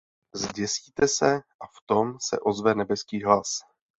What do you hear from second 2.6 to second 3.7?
nebeský hlas.